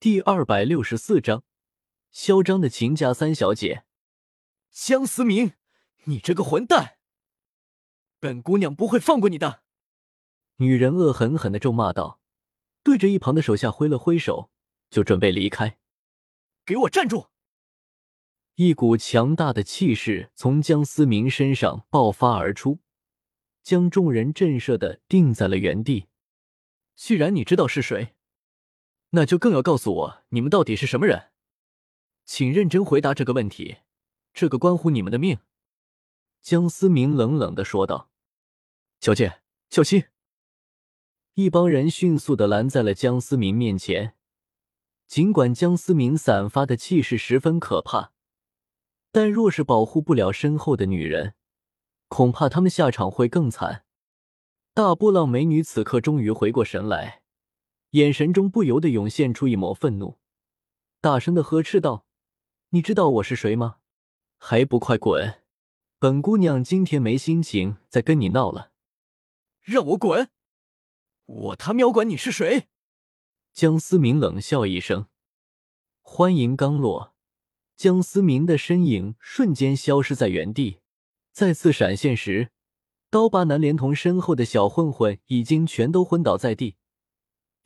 [0.00, 1.42] 第二百六十四章，
[2.12, 3.82] 嚣张的秦家三小姐，
[4.70, 5.54] 江思明，
[6.04, 6.98] 你这个混蛋！
[8.20, 9.64] 本姑娘不会放过你的！
[10.58, 12.20] 女人恶狠狠的咒骂道，
[12.84, 14.52] 对着一旁的手下挥了挥手，
[14.88, 15.80] 就准备离开。
[16.64, 17.30] 给我站住！
[18.54, 22.78] 一股强大的气势从江思明身上爆发而出，
[23.64, 26.06] 将众人震慑的定在了原地。
[26.94, 28.14] 既然你知道是谁。
[29.10, 31.30] 那就更要告诉我，你们到底是什么人？
[32.24, 33.78] 请认真回答这个问题，
[34.34, 35.38] 这个关乎你们的命。”
[36.42, 38.10] 江思明冷冷的说道。
[39.00, 39.40] “小姐，
[39.70, 40.04] 小心！”
[41.34, 44.14] 一帮人迅速的拦在了江思明面前。
[45.06, 48.12] 尽管江思明散发的气势十分可怕，
[49.10, 51.34] 但若是保护不了身后的女人，
[52.08, 53.84] 恐怕他们下场会更惨。
[54.74, 57.17] 大波浪美女此刻终于回过神来。
[57.92, 60.18] 眼神中不由得涌现出一抹愤怒，
[61.00, 62.04] 大声的呵斥道
[62.70, 63.76] ：“你知道我是谁吗？
[64.36, 65.42] 还不快滚！
[65.98, 68.72] 本姑娘今天没心情再跟你闹了，
[69.62, 70.28] 让我滚！
[71.24, 72.68] 我他喵管你是谁！”
[73.54, 75.06] 江思明冷笑一声，
[76.02, 77.14] 欢迎刚落，
[77.74, 80.80] 江思明的身影瞬间消失在原地，
[81.32, 82.50] 再次闪现时，
[83.08, 86.76] 刀疤男连同身后的小混混已经全都昏倒在地。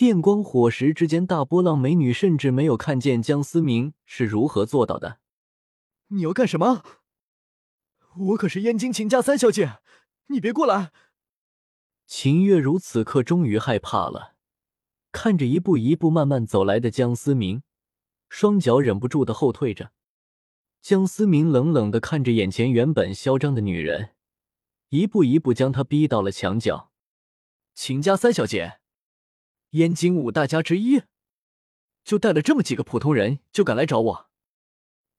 [0.03, 5.21] 电光火石之间，大波浪美女甚至没有看见江思明是如何做到的。
[6.09, 6.83] 你要干什么？
[8.17, 9.79] 我可是燕京秦家三小姐，
[10.27, 10.91] 你别过来！
[12.05, 14.35] 秦月如此刻终于害怕了，
[15.13, 17.63] 看着一步一步慢慢走来的江思明，
[18.29, 19.93] 双脚忍不住的后退着。
[20.81, 24.17] 江思明冷冷的看着眼前原本嚣张的女人，
[24.89, 26.91] 一步一步将她逼到了墙角。
[27.73, 28.81] 秦家三小姐。
[29.73, 31.03] 燕京五大家之一，
[32.05, 34.31] 就带了这么几个普通人就敢来找我，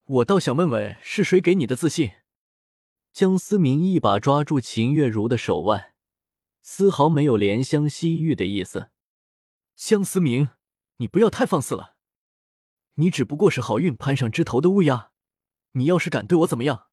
[0.04, 2.12] 我倒想问问是谁给你的自信？
[3.12, 5.96] 江思明一把抓住秦月如的手腕，
[6.62, 8.92] 丝毫没有怜香惜玉的意思。
[9.76, 10.50] 江思明，
[10.98, 11.96] 你不要太放肆了，
[12.96, 15.10] 你只不过是好运攀上枝头的乌鸦，
[15.72, 16.90] 你要是敢对我怎么样，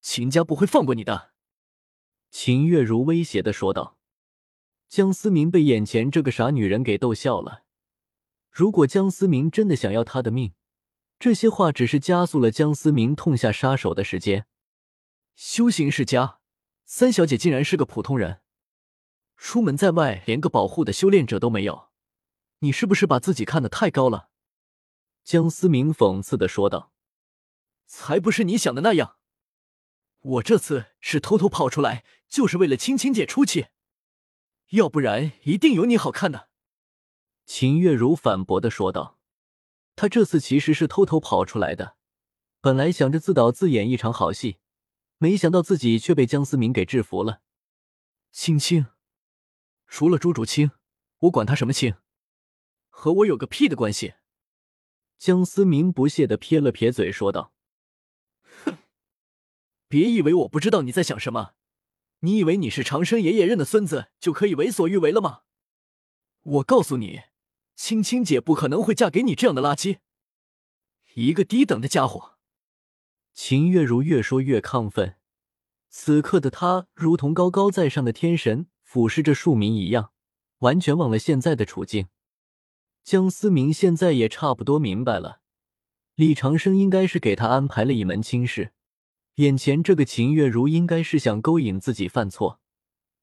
[0.00, 1.34] 秦家不会放过你的。
[2.32, 3.96] 秦月如威胁的说道。
[4.88, 7.64] 江思明被眼前这个傻女人给逗笑了。
[8.50, 10.54] 如果江思明真的想要他的命，
[11.18, 14.46] 这些话只是加速了江思明痛下杀手的时间。
[15.34, 16.38] 修行世家
[16.84, 18.42] 三小姐竟然是个普通人，
[19.36, 21.88] 出门在外连个保护的修炼者都没有，
[22.60, 24.28] 你是不是把自己看得太高了？
[25.24, 26.92] 江思明讽刺的说道
[27.86, 29.16] ：“才不是你想的那样，
[30.20, 33.66] 我这次是偷偷跑出来，就是为了青青姐出气。”
[34.74, 36.48] 要不然一定有你好看的。”
[37.46, 39.18] 秦月如反驳的说道。
[39.96, 41.96] 他这次其实是偷偷跑出来的，
[42.60, 44.58] 本来想着自导自演一场好戏，
[45.18, 47.42] 没想到自己却被江思明给制服了。
[48.32, 48.86] 青青，
[49.86, 50.72] 除了朱竹清，
[51.20, 51.94] 我管他什么青，
[52.88, 54.14] 和我有个屁的关系。
[55.16, 57.52] 江思明不屑的撇了撇嘴说道
[58.64, 58.78] ：“哼，
[59.86, 61.52] 别以为我不知道你在想什么。”
[62.20, 65.40] 你以为你是长生爷爷认的孙子就可以为所欲为了吗？
[66.42, 67.22] 我告诉你，
[67.74, 69.98] 青青姐不可能会嫁给你这样的垃圾，
[71.14, 72.38] 一个低等的家伙。
[73.32, 75.16] 秦月如越说越亢奋，
[75.88, 80.12] 此刻的她如同高高在上的天神俯视着庶民一样，
[80.58, 82.08] 完全忘了现在的处境。
[83.02, 85.40] 江思明现在也差不多明白了，
[86.14, 88.73] 李长生应该是给他安排了一门亲事。
[89.36, 92.60] 眼前这个秦月如应该是想勾引自己犯错，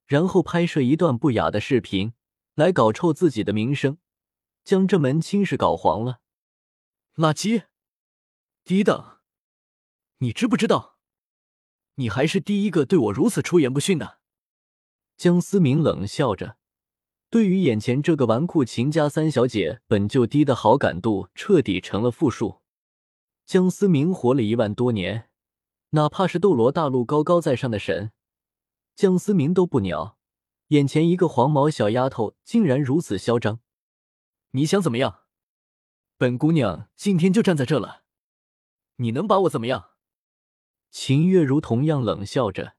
[0.05, 2.13] 然后拍摄一段不雅的视频
[2.55, 3.97] 来搞臭自己的名声，
[4.66, 6.19] 将这门亲事搞黄了。
[7.16, 7.63] 垃圾，
[8.66, 9.19] 低等，
[10.17, 10.97] 你知不知道？
[11.95, 14.19] 你还是第一个对我如此出言不逊的。
[15.16, 16.57] 江思明冷笑着，
[17.29, 22.59] 对于眼前这个纨绔秦家三小姐本就低的好感度彻底成了负数。
[23.46, 25.29] 江思明活了一万多年。
[25.91, 28.11] 哪怕是斗罗大陆高高在上的神
[28.96, 30.17] 江思明都不鸟，
[30.67, 33.59] 眼前一个黄毛小丫头竟然如此嚣张，
[34.52, 35.23] 你想怎么样？
[36.17, 38.03] 本姑娘今天就站在这了，
[38.97, 39.90] 你能把我怎么样？
[40.91, 42.76] 秦月如同样冷笑着，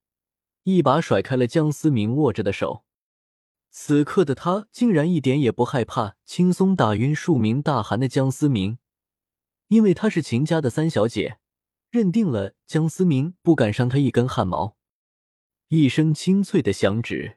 [0.62, 2.84] 一把甩开了江思明握着的手。
[3.70, 8.78] 此刻的她竟然一点也不害怕，轻松打晕数名大寒的江思明，
[9.68, 11.40] 因为她是秦家的三小姐。
[11.92, 14.78] 认定了江思明不敢伤他一根汗毛。
[15.68, 17.36] 一声清脆的响指，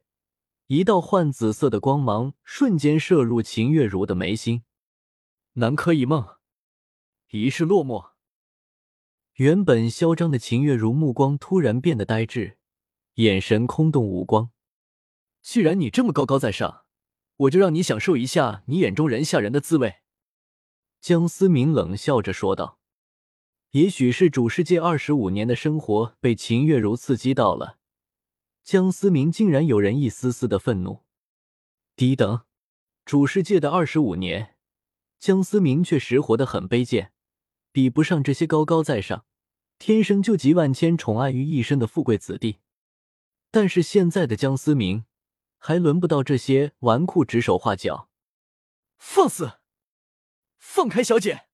[0.68, 4.64] 一道幻紫色的光芒瞬间射入秦月如的眉心。
[5.56, 6.38] 南柯一梦，
[7.32, 8.12] 一世落寞。
[9.34, 12.58] 原本嚣张的秦月如目光突然变得呆滞，
[13.16, 14.52] 眼神空洞无光。
[15.42, 16.86] 既然你这么高高在上，
[17.36, 19.96] 我就让你享受一下你眼中人下人的滋味。”
[21.02, 22.80] 江思明冷笑着说道。
[23.76, 27.78] 也许是主世界二十五年的生活被秦月如刺激到了，
[28.64, 31.04] 江思明竟然有人一丝丝的愤怒。
[31.98, 32.46] 低等，
[33.04, 34.56] 主世界的二十五年，
[35.20, 37.12] 江思明确实活得很卑贱，
[37.74, 39.26] 比不上这些高高在上、
[39.78, 42.60] 天生就集万千宠爱于一身的富贵子弟。
[43.52, 45.04] 但是现在的江思明，
[45.58, 48.10] 还轮不到这些纨绔指手画脚。
[48.98, 49.60] 放肆！
[50.58, 51.45] 放开小姐！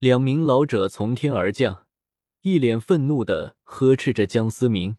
[0.00, 1.88] 两名老者从天而降，
[2.42, 4.96] 一脸愤怒的呵斥着江思明。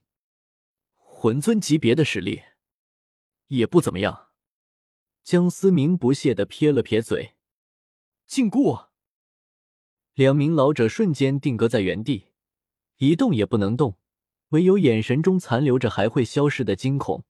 [0.98, 2.44] 魂尊级别的实力，
[3.48, 4.32] 也不怎么样。
[5.24, 7.36] 江思明不屑的撇了撇嘴。
[8.28, 8.88] 禁锢！
[10.16, 12.34] 两名老者瞬间定格在原地，
[12.98, 13.98] 一动也不能动，
[14.50, 17.24] 唯有眼神中残留着还会消失的惊恐。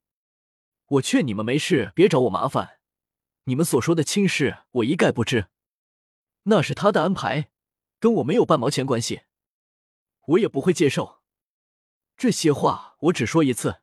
[0.88, 2.80] 我劝你们没事别找我麻烦，
[3.44, 5.50] 你们所说的亲事，我一概不知，
[6.46, 7.52] 那是他的安排。
[8.00, 9.22] 跟我没有半毛钱关系，
[10.28, 11.20] 我也不会接受。
[12.16, 13.82] 这些话我只说一次，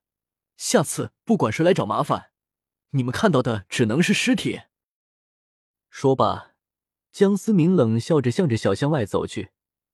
[0.57, 2.33] 下次不管谁来找麻烦，
[2.91, 4.63] 你们看到的只能是尸体。
[5.91, 6.55] 说罢，
[7.13, 9.51] 江思明冷笑着向着小巷外走去，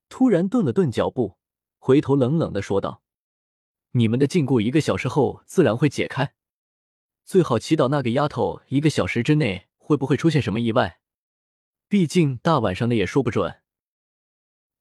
[0.09, 1.39] 突然顿了顿脚步，
[1.79, 3.03] 回头冷冷的说道
[3.93, 6.35] ：“你们的禁锢一个小时后自然会解开，
[7.25, 11.01] 最好祈祷那个丫头一个小时之内会不会出现什么意外，
[11.89, 13.62] 毕竟大晚上的也说不准。”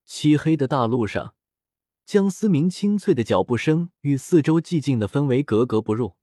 [0.05, 1.35] 漆黑的大路上，
[2.05, 6.15] 江思明清脆的脚步声与四周寂静的氛围格格不入。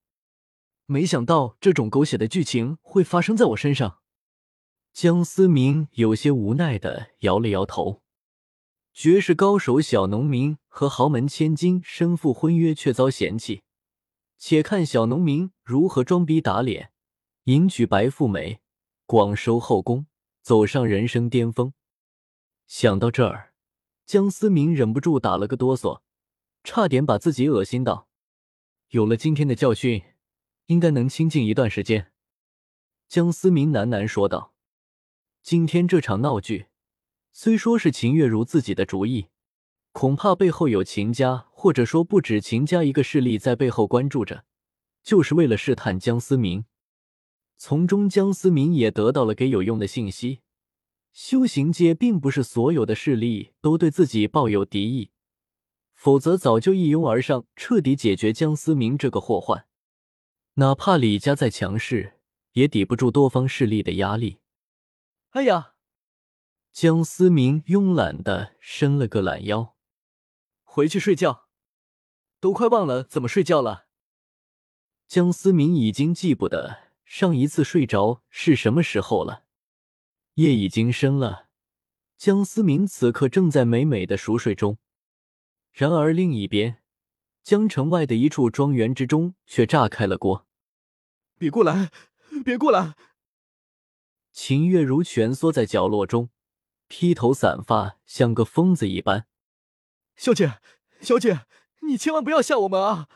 [0.87, 4.01] 没想到这种狗血的剧情会发生在我身上。
[4.93, 8.03] 江思明有些无奈的摇了摇头。
[8.93, 13.63] 绝世高手小农民和豪门千金身负婚约却遭嫌弃，
[14.37, 16.91] 且看小农民如何装逼打脸，
[17.45, 18.61] 迎娶白富美，
[19.07, 20.07] 广收后宫，
[20.43, 21.73] 走上人生巅峰。
[22.67, 23.48] 想到这儿。
[24.09, 26.01] 江思明忍不住打了个哆嗦，
[26.65, 28.09] 差点把自己恶心到。
[28.89, 30.03] 有了今天的教训，
[30.65, 32.11] 应该能清静一段时间。
[33.07, 34.55] 江思明喃喃说道
[35.45, 36.69] ：“今天这场闹剧，
[37.35, 39.27] 虽说是秦月如自己的主意，
[39.93, 44.47] 恐怕背后有秦家，或者说不止秦家一个势力在背后关注着，
[45.03, 46.65] 就是为了试探江思明。
[47.59, 50.41] 从中，江思明也得到了给有用的信息。”
[51.21, 55.11] 修行界并不是所有的势力都对自己抱有敌意，
[55.93, 59.67] 否则早就一拥而上，彻底解决江思明这个祸患。
[60.55, 62.21] 哪怕李家再强势，
[62.53, 64.39] 也抵不住多方势力的压力。
[65.31, 65.75] 哎呀，
[66.73, 69.75] 江思明慵懒的伸了个懒腰，
[70.63, 71.49] 回去睡觉，
[72.39, 73.89] 都快忘了怎么睡觉了。
[75.09, 79.48] 江思明已经记不得上一次睡着是什么时候了。
[80.39, 81.49] 夜已经深了，
[82.17, 84.79] 江思明此刻正在美美的熟睡中。
[85.73, 86.81] 然而另一边，
[87.43, 90.47] 江城外的一处庄园之中却炸开了锅。
[91.39, 91.91] 别过来，
[92.45, 92.95] 别过来！
[94.31, 96.31] 秦月如蜷缩在角落中，
[96.87, 99.27] 披头散发，像个疯子一般。
[100.15, 100.61] 小姐，
[101.01, 101.47] 小姐，
[101.83, 103.09] 你千万不要吓我们啊！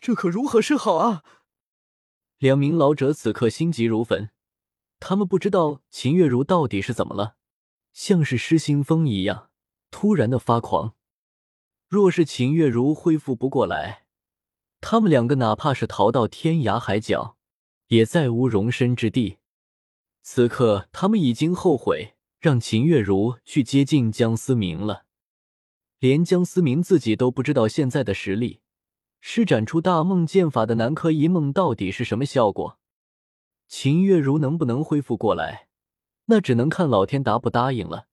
[0.00, 1.22] 这可如何是好啊？
[2.38, 4.30] 两名老者此刻心急如焚。
[5.00, 7.36] 他们不知道秦月如到底是怎么了，
[7.92, 9.50] 像是失心疯一样，
[9.90, 10.94] 突然的发狂。
[11.88, 14.04] 若是秦月如恢复不过来，
[14.80, 17.36] 他们两个哪怕是逃到天涯海角，
[17.88, 19.38] 也再无容身之地。
[20.22, 25.04] 此刻，他们已经后悔让秦月如去接近江思明了。
[25.98, 28.60] 连江思明自己都不知道现在的实力，
[29.20, 32.77] 施展出大梦剑法的南柯一梦到底是什么效果。
[33.68, 35.68] 秦月如能不能恢复过来，
[36.24, 38.06] 那只能看老天答不答应了。